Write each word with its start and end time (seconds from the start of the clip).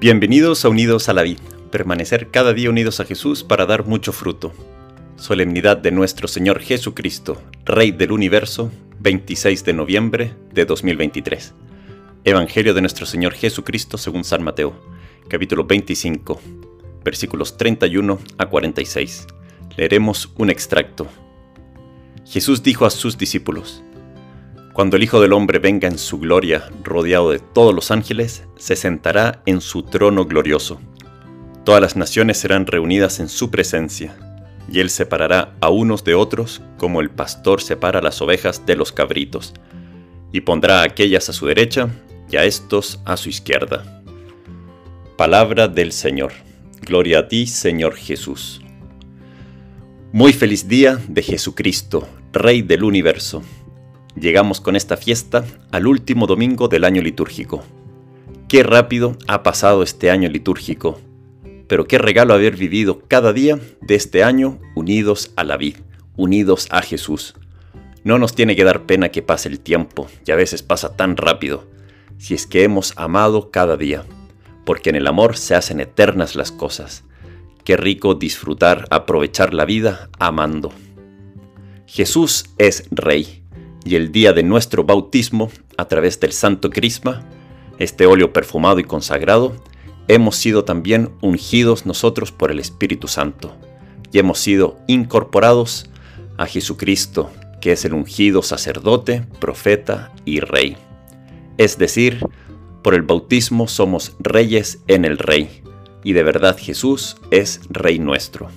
Bienvenidos 0.00 0.64
a 0.64 0.68
Unidos 0.68 1.08
a 1.08 1.12
la 1.12 1.24
Vida, 1.24 1.42
permanecer 1.72 2.30
cada 2.30 2.52
día 2.52 2.70
unidos 2.70 3.00
a 3.00 3.04
Jesús 3.04 3.42
para 3.42 3.66
dar 3.66 3.84
mucho 3.84 4.12
fruto. 4.12 4.52
Solemnidad 5.16 5.76
de 5.76 5.90
nuestro 5.90 6.28
Señor 6.28 6.60
Jesucristo, 6.60 7.42
Rey 7.64 7.90
del 7.90 8.12
Universo, 8.12 8.70
26 9.00 9.64
de 9.64 9.72
noviembre 9.72 10.34
de 10.52 10.66
2023. 10.66 11.52
Evangelio 12.22 12.74
de 12.74 12.80
nuestro 12.80 13.06
Señor 13.06 13.34
Jesucristo 13.34 13.98
según 13.98 14.22
San 14.22 14.44
Mateo, 14.44 14.80
capítulo 15.26 15.64
25, 15.64 16.40
versículos 17.02 17.56
31 17.56 18.20
a 18.38 18.46
46. 18.46 19.26
Leeremos 19.76 20.30
un 20.36 20.50
extracto. 20.50 21.08
Jesús 22.24 22.62
dijo 22.62 22.86
a 22.86 22.90
sus 22.90 23.18
discípulos, 23.18 23.82
cuando 24.78 24.96
el 24.96 25.02
Hijo 25.02 25.20
del 25.20 25.32
Hombre 25.32 25.58
venga 25.58 25.88
en 25.88 25.98
su 25.98 26.20
gloria, 26.20 26.70
rodeado 26.84 27.32
de 27.32 27.40
todos 27.40 27.74
los 27.74 27.90
ángeles, 27.90 28.44
se 28.54 28.76
sentará 28.76 29.42
en 29.44 29.60
su 29.60 29.82
trono 29.82 30.24
glorioso. 30.24 30.80
Todas 31.64 31.80
las 31.80 31.96
naciones 31.96 32.38
serán 32.38 32.64
reunidas 32.64 33.18
en 33.18 33.28
su 33.28 33.50
presencia, 33.50 34.14
y 34.70 34.78
él 34.78 34.88
separará 34.88 35.56
a 35.60 35.68
unos 35.68 36.04
de 36.04 36.14
otros 36.14 36.62
como 36.76 37.00
el 37.00 37.10
pastor 37.10 37.60
separa 37.60 38.00
las 38.00 38.22
ovejas 38.22 38.66
de 38.66 38.76
los 38.76 38.92
cabritos, 38.92 39.52
y 40.30 40.42
pondrá 40.42 40.82
a 40.82 40.84
aquellas 40.84 41.28
a 41.28 41.32
su 41.32 41.46
derecha 41.46 41.88
y 42.30 42.36
a 42.36 42.44
estos 42.44 43.00
a 43.04 43.16
su 43.16 43.30
izquierda. 43.30 44.00
Palabra 45.16 45.66
del 45.66 45.90
Señor. 45.90 46.30
Gloria 46.82 47.18
a 47.18 47.26
ti, 47.26 47.48
Señor 47.48 47.96
Jesús. 47.96 48.62
Muy 50.12 50.32
feliz 50.32 50.68
día 50.68 51.00
de 51.08 51.22
Jesucristo, 51.24 52.06
Rey 52.32 52.62
del 52.62 52.84
universo 52.84 53.42
llegamos 54.20 54.60
con 54.60 54.76
esta 54.76 54.96
fiesta 54.96 55.44
al 55.70 55.86
último 55.86 56.26
domingo 56.26 56.68
del 56.68 56.84
año 56.84 57.02
litúrgico. 57.02 57.64
Qué 58.48 58.62
rápido 58.62 59.16
ha 59.26 59.42
pasado 59.42 59.82
este 59.82 60.10
año 60.10 60.28
litúrgico, 60.28 61.00
pero 61.66 61.86
qué 61.86 61.98
regalo 61.98 62.34
haber 62.34 62.56
vivido 62.56 63.02
cada 63.06 63.32
día 63.32 63.58
de 63.80 63.94
este 63.94 64.24
año 64.24 64.58
unidos 64.74 65.32
a 65.36 65.44
la 65.44 65.56
vida, 65.56 65.80
unidos 66.16 66.66
a 66.70 66.82
Jesús. 66.82 67.34
No 68.04 68.18
nos 68.18 68.34
tiene 68.34 68.56
que 68.56 68.64
dar 68.64 68.86
pena 68.86 69.10
que 69.10 69.22
pase 69.22 69.48
el 69.48 69.60
tiempo, 69.60 70.08
y 70.26 70.30
a 70.30 70.36
veces 70.36 70.62
pasa 70.62 70.96
tan 70.96 71.16
rápido, 71.16 71.66
si 72.16 72.34
es 72.34 72.46
que 72.46 72.64
hemos 72.64 72.94
amado 72.96 73.50
cada 73.50 73.76
día, 73.76 74.04
porque 74.64 74.90
en 74.90 74.96
el 74.96 75.06
amor 75.06 75.36
se 75.36 75.54
hacen 75.54 75.80
eternas 75.80 76.34
las 76.34 76.50
cosas. 76.50 77.04
Qué 77.64 77.76
rico 77.76 78.14
disfrutar, 78.14 78.86
aprovechar 78.90 79.52
la 79.52 79.66
vida 79.66 80.08
amando. 80.18 80.72
Jesús 81.86 82.46
es 82.56 82.86
Rey 82.90 83.37
y 83.84 83.96
el 83.96 84.12
día 84.12 84.32
de 84.32 84.42
nuestro 84.42 84.84
bautismo, 84.84 85.50
a 85.76 85.86
través 85.86 86.20
del 86.20 86.32
Santo 86.32 86.70
Crisma, 86.70 87.24
este 87.78 88.06
óleo 88.06 88.32
perfumado 88.32 88.80
y 88.80 88.84
consagrado, 88.84 89.56
hemos 90.08 90.36
sido 90.36 90.64
también 90.64 91.10
ungidos 91.20 91.86
nosotros 91.86 92.32
por 92.32 92.50
el 92.50 92.58
Espíritu 92.58 93.08
Santo 93.08 93.54
y 94.12 94.18
hemos 94.18 94.38
sido 94.38 94.78
incorporados 94.86 95.90
a 96.36 96.46
Jesucristo, 96.46 97.30
que 97.60 97.72
es 97.72 97.84
el 97.84 97.94
ungido 97.94 98.42
sacerdote, 98.42 99.24
profeta 99.40 100.12
y 100.24 100.40
rey. 100.40 100.76
Es 101.58 101.78
decir, 101.78 102.20
por 102.82 102.94
el 102.94 103.02
bautismo 103.02 103.68
somos 103.68 104.16
reyes 104.20 104.78
en 104.86 105.04
el 105.04 105.18
rey, 105.18 105.62
y 106.04 106.12
de 106.12 106.22
verdad 106.22 106.56
Jesús 106.58 107.16
es 107.30 107.60
rey 107.68 107.98
nuestro. 107.98 108.48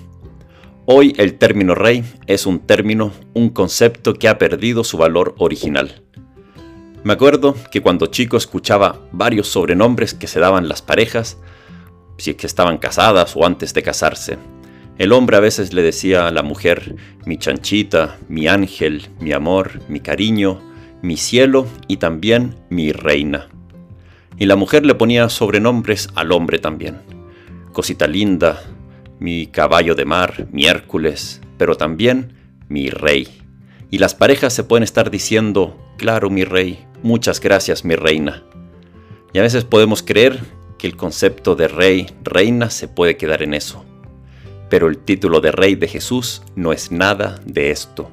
Hoy 0.84 1.14
el 1.16 1.34
término 1.34 1.76
rey 1.76 2.02
es 2.26 2.44
un 2.44 2.58
término, 2.58 3.12
un 3.34 3.50
concepto 3.50 4.14
que 4.14 4.28
ha 4.28 4.38
perdido 4.38 4.82
su 4.82 4.98
valor 4.98 5.36
original. 5.38 6.02
Me 7.04 7.12
acuerdo 7.12 7.54
que 7.70 7.80
cuando 7.80 8.06
chico 8.06 8.36
escuchaba 8.36 8.98
varios 9.12 9.46
sobrenombres 9.46 10.12
que 10.12 10.26
se 10.26 10.40
daban 10.40 10.68
las 10.68 10.82
parejas, 10.82 11.38
si 12.18 12.30
es 12.30 12.36
que 12.36 12.48
estaban 12.48 12.78
casadas 12.78 13.36
o 13.36 13.46
antes 13.46 13.74
de 13.74 13.82
casarse. 13.84 14.38
El 14.98 15.12
hombre 15.12 15.36
a 15.36 15.40
veces 15.40 15.72
le 15.72 15.82
decía 15.82 16.26
a 16.26 16.32
la 16.32 16.42
mujer 16.42 16.96
mi 17.26 17.38
chanchita, 17.38 18.18
mi 18.28 18.48
ángel, 18.48 19.06
mi 19.20 19.32
amor, 19.32 19.80
mi 19.88 20.00
cariño, 20.00 20.60
mi 21.00 21.16
cielo 21.16 21.64
y 21.86 21.98
también 21.98 22.56
mi 22.70 22.90
reina. 22.90 23.46
Y 24.36 24.46
la 24.46 24.56
mujer 24.56 24.84
le 24.84 24.96
ponía 24.96 25.28
sobrenombres 25.28 26.08
al 26.16 26.32
hombre 26.32 26.58
también. 26.58 27.02
Cosita 27.72 28.08
linda, 28.08 28.60
mi 29.22 29.46
caballo 29.46 29.94
de 29.94 30.04
mar, 30.04 30.48
mi 30.50 30.66
Hércules, 30.66 31.40
pero 31.56 31.76
también 31.76 32.32
mi 32.68 32.90
rey. 32.90 33.28
Y 33.88 33.98
las 33.98 34.16
parejas 34.16 34.52
se 34.52 34.64
pueden 34.64 34.82
estar 34.82 35.12
diciendo, 35.12 35.78
claro, 35.96 36.28
mi 36.28 36.42
rey, 36.42 36.84
muchas 37.04 37.38
gracias, 37.38 37.84
mi 37.84 37.94
reina. 37.94 38.42
Y 39.32 39.38
a 39.38 39.42
veces 39.42 39.62
podemos 39.62 40.02
creer 40.02 40.40
que 40.76 40.88
el 40.88 40.96
concepto 40.96 41.54
de 41.54 41.68
rey, 41.68 42.08
reina, 42.24 42.68
se 42.70 42.88
puede 42.88 43.16
quedar 43.16 43.44
en 43.44 43.54
eso. 43.54 43.84
Pero 44.68 44.88
el 44.88 44.98
título 44.98 45.40
de 45.40 45.52
rey 45.52 45.76
de 45.76 45.86
Jesús 45.86 46.42
no 46.56 46.72
es 46.72 46.90
nada 46.90 47.40
de 47.44 47.70
esto. 47.70 48.10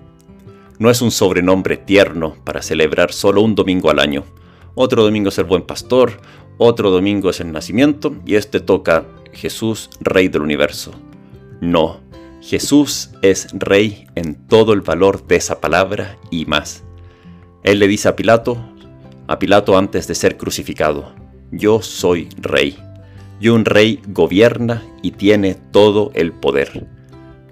No 0.78 0.92
es 0.92 1.02
un 1.02 1.10
sobrenombre 1.10 1.78
tierno 1.78 2.36
para 2.44 2.62
celebrar 2.62 3.14
solo 3.14 3.42
un 3.42 3.56
domingo 3.56 3.90
al 3.90 3.98
año. 3.98 4.26
Otro 4.76 5.04
domingo 5.04 5.30
es 5.30 5.40
el 5.40 5.46
buen 5.46 5.64
pastor, 5.64 6.22
otro 6.60 6.92
domingo 6.92 7.32
es 7.32 7.40
el 7.40 7.52
nacimiento 7.52 8.16
y 8.28 8.36
este 8.36 8.60
toca 8.60 9.08
Jesús, 9.34 9.90
Rey 10.00 10.28
del 10.28 10.42
universo. 10.42 10.94
No, 11.62 12.02
Jesús 12.42 13.12
es 13.22 13.48
Rey 13.54 14.08
en 14.16 14.36
todo 14.36 14.74
el 14.74 14.82
valor 14.82 15.28
de 15.28 15.36
esa 15.36 15.60
palabra 15.60 16.18
y 16.32 16.46
más. 16.46 16.84
Él 17.64 17.80
le 17.80 17.88
dice 17.88 18.08
a 18.08 18.16
Pilato, 18.16 18.58
a 19.28 19.38
Pilato 19.40 19.78
antes 19.78 20.08
de 20.08 20.16
ser 20.16 20.38
crucificado, 20.38 21.14
yo 21.52 21.82
soy 21.82 22.30
Rey. 22.38 22.78
Y 23.42 23.50
un 23.50 23.64
rey 23.64 24.02
gobierna 24.08 24.84
y 25.02 25.12
tiene 25.12 25.56
todo 25.56 26.12
el 26.14 26.34
poder. 26.34 26.88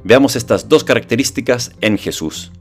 Veamos 0.04 0.36
estas 0.36 0.68
dos 0.68 0.84
características 0.84 1.72
en 1.80 1.98
Jesús. 1.98 2.52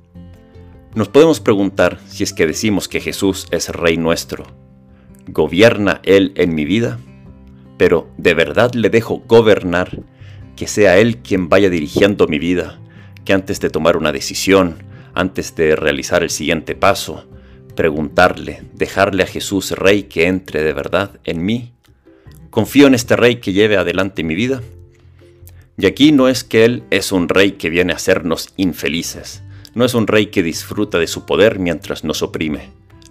Nos 0.94 1.08
podemos 1.08 1.40
preguntar 1.40 1.98
si 2.08 2.22
es 2.22 2.32
que 2.32 2.46
decimos 2.46 2.88
que 2.88 3.00
Jesús 3.00 3.48
es 3.50 3.68
Rey 3.68 3.96
nuestro. 3.96 4.44
¿Gobierna 5.26 6.00
Él 6.04 6.32
en 6.36 6.54
mi 6.54 6.64
vida? 6.64 6.98
Pero 7.76 8.08
de 8.16 8.34
verdad 8.34 8.72
le 8.74 8.90
dejo 8.90 9.22
gobernar, 9.26 10.02
que 10.56 10.66
sea 10.66 10.98
Él 10.98 11.18
quien 11.18 11.48
vaya 11.48 11.70
dirigiendo 11.70 12.26
mi 12.26 12.38
vida, 12.38 12.78
que 13.24 13.32
antes 13.32 13.60
de 13.60 13.70
tomar 13.70 13.96
una 13.96 14.12
decisión, 14.12 14.82
antes 15.14 15.54
de 15.54 15.76
realizar 15.76 16.22
el 16.22 16.30
siguiente 16.30 16.74
paso, 16.74 17.26
preguntarle, 17.74 18.62
dejarle 18.72 19.22
a 19.22 19.26
Jesús 19.26 19.72
Rey 19.72 20.04
que 20.04 20.26
entre 20.26 20.62
de 20.62 20.72
verdad 20.72 21.20
en 21.24 21.44
mí. 21.44 21.72
Confío 22.50 22.86
en 22.86 22.94
este 22.94 23.16
Rey 23.16 23.36
que 23.36 23.52
lleve 23.52 23.76
adelante 23.76 24.24
mi 24.24 24.34
vida. 24.34 24.62
Y 25.78 25.86
aquí 25.86 26.10
no 26.10 26.28
es 26.28 26.42
que 26.42 26.64
Él 26.64 26.84
es 26.90 27.12
un 27.12 27.28
Rey 27.28 27.52
que 27.52 27.68
viene 27.68 27.92
a 27.92 27.96
hacernos 27.96 28.54
infelices, 28.56 29.42
no 29.74 29.84
es 29.84 29.92
un 29.92 30.06
Rey 30.06 30.28
que 30.28 30.42
disfruta 30.42 30.98
de 30.98 31.06
su 31.06 31.26
poder 31.26 31.58
mientras 31.58 32.02
nos 32.02 32.22
oprime. 32.22 32.70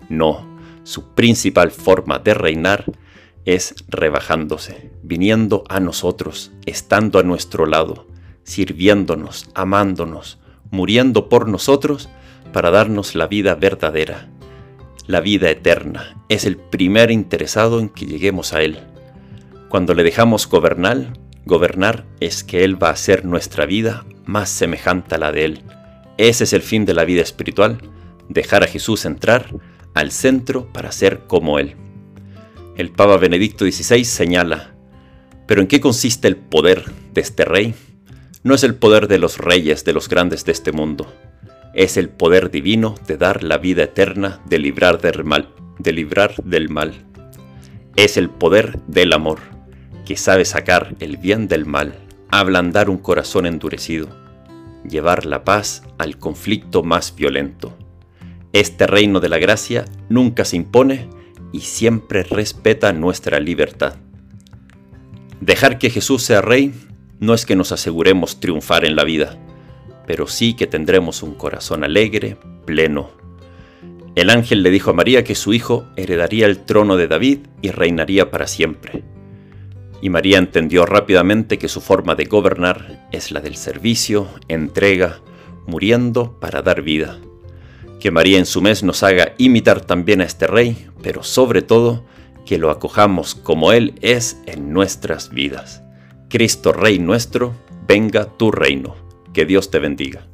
No, 0.10 0.58
su 0.84 1.14
principal 1.14 1.70
forma 1.70 2.18
de 2.18 2.34
reinar 2.34 2.86
es 3.46 3.76
rebajándose, 3.88 4.92
viniendo 5.04 5.64
a 5.70 5.80
nosotros, 5.80 6.52
estando 6.66 7.20
a 7.20 7.24
nuestro 7.24 7.68
lado, 7.68 8.08
sirviéndonos, 8.44 9.50
amándonos, 9.54 10.40
muriendo 10.72 11.30
por 11.30 11.48
nosotros 11.48 12.10
para 12.52 12.72
darnos 12.72 13.16
la 13.16 13.28
vida 13.28 13.56
verdadera, 13.56 14.30
la 15.08 15.22
vida 15.22 15.50
eterna. 15.50 16.24
Es 16.28 16.46
el 16.46 16.58
primer 16.58 17.12
interesado 17.12 17.80
en 17.80 17.90
que 17.90 18.06
lleguemos 18.06 18.54
a 18.54 18.62
Él. 18.62 18.80
Cuando 19.70 19.94
le 19.94 20.04
dejamos 20.04 20.50
gobernar, 20.50 21.14
gobernar 21.46 22.06
es 22.20 22.44
que 22.44 22.64
Él 22.64 22.82
va 22.82 22.90
a 22.90 22.94
hacer 22.94 23.26
nuestra 23.26 23.66
vida 23.66 24.06
más 24.26 24.50
semejante 24.50 25.16
a 25.16 25.18
la 25.20 25.32
de 25.32 25.46
Él. 25.46 25.64
Ese 26.18 26.46
es 26.46 26.54
el 26.54 26.62
fin 26.62 26.86
de 26.86 26.96
la 26.96 27.06
vida 27.06 27.22
espiritual, 27.22 27.78
dejar 28.28 28.64
a 28.64 28.68
Jesús 28.68 29.06
entrar 29.06 29.54
al 29.94 30.12
centro 30.12 30.72
para 30.74 30.92
ser 30.92 31.22
como 31.28 31.60
Él. 31.60 31.76
El 32.76 32.92
Papa 32.92 33.18
Benedicto 33.18 33.66
XVI 33.66 34.04
señala, 34.04 34.76
pero 35.48 35.62
¿en 35.62 35.68
qué 35.68 35.80
consiste 35.80 36.28
el 36.28 36.36
poder 36.36 36.84
de 37.14 37.22
este 37.22 37.46
rey? 37.46 37.74
No 38.44 38.54
es 38.54 38.64
el 38.64 38.76
poder 38.76 39.08
de 39.08 39.18
los 39.18 39.38
reyes, 39.38 39.86
de 39.86 39.94
los 39.94 40.10
grandes 40.10 40.44
de 40.44 40.52
este 40.52 40.72
mundo, 40.72 41.08
es 41.76 41.98
el 41.98 42.10
poder 42.10 42.52
divino 42.52 42.96
de 43.06 43.18
dar 43.18 43.44
la 43.44 43.58
vida 43.58 43.84
eterna, 43.84 44.42
de 44.46 44.60
librar 44.60 45.02
del 45.02 45.26
mal, 45.26 45.50
de 45.78 45.92
librar 45.92 46.36
del 46.44 46.70
mal. 46.70 46.94
Es 47.98 48.16
el 48.16 48.30
poder 48.30 48.80
del 48.88 49.12
amor, 49.12 49.40
que 50.06 50.16
sabe 50.16 50.46
sacar 50.46 50.96
el 51.00 51.18
bien 51.18 51.50
del 51.50 51.66
mal, 51.66 51.96
ablandar 52.30 52.90
un 52.90 52.98
corazón 52.98 53.46
endurecido, 53.46 54.08
llevar 54.90 55.26
la 55.26 55.44
paz 55.44 55.84
al 55.98 56.18
conflicto 56.18 56.82
más 56.82 57.14
violento. 57.14 57.78
Este 58.54 58.88
reino 58.88 59.20
de 59.20 59.30
la 59.30 59.38
gracia 59.38 59.84
nunca 60.08 60.46
se 60.46 60.56
impone, 60.56 61.10
y 61.56 61.62
siempre 61.62 62.24
respeta 62.24 62.92
nuestra 62.92 63.40
libertad. 63.40 63.96
Dejar 65.40 65.80
que 65.80 65.90
Jesús 65.90 66.22
sea 66.22 66.42
rey 66.42 66.74
no 67.22 67.34
es 67.34 67.46
que 67.46 67.56
nos 67.56 67.72
aseguremos 67.72 68.42
triunfar 68.42 68.84
en 68.84 68.98
la 68.98 69.06
vida, 69.06 69.38
pero 70.06 70.28
sí 70.28 70.54
que 70.54 70.68
tendremos 70.68 71.24
un 71.24 71.34
corazón 71.34 71.86
alegre, 71.86 72.36
pleno. 72.66 73.10
El 74.16 74.32
ángel 74.32 74.64
le 74.64 74.70
dijo 74.70 74.90
a 74.90 74.94
María 74.94 75.24
que 75.24 75.34
su 75.34 75.54
hijo 75.54 75.88
heredaría 75.96 76.46
el 76.46 76.66
trono 76.66 76.98
de 76.98 77.08
David 77.08 77.40
y 77.62 77.72
reinaría 77.72 78.32
para 78.32 78.48
siempre. 78.48 79.06
Y 80.02 80.10
María 80.10 80.40
entendió 80.40 80.86
rápidamente 80.86 81.58
que 81.58 81.70
su 81.70 81.80
forma 81.80 82.16
de 82.16 82.26
gobernar 82.26 83.08
es 83.14 83.32
la 83.32 83.40
del 83.40 83.56
servicio, 83.56 84.28
entrega, 84.50 85.22
muriendo 85.68 86.38
para 86.38 86.62
dar 86.62 86.82
vida. 86.82 87.18
Que 88.06 88.12
María 88.12 88.38
en 88.38 88.46
su 88.46 88.62
mes 88.62 88.84
nos 88.84 89.02
haga 89.02 89.34
imitar 89.40 89.82
también 89.82 90.22
a 90.22 90.26
este 90.26 90.46
Rey, 90.46 90.90
pero 91.02 91.24
sobre 91.24 91.64
todo 91.64 92.06
que 92.46 92.60
lo 92.60 92.70
acojamos 92.70 93.34
como 93.34 93.72
Él 93.72 93.96
es 94.00 94.38
en 94.46 94.72
nuestras 94.72 95.32
vidas. 95.32 95.82
Cristo 96.30 96.72
Rey 96.72 97.00
nuestro, 97.00 97.56
venga 97.88 98.26
tu 98.26 98.52
reino. 98.52 98.96
Que 99.34 99.48
Dios 99.48 99.72
te 99.72 99.80
bendiga. 99.80 100.28